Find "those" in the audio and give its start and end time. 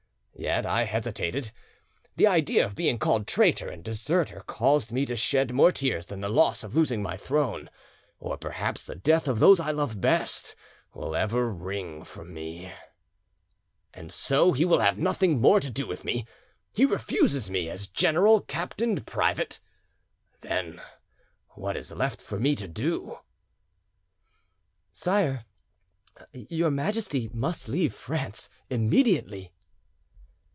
9.37-9.59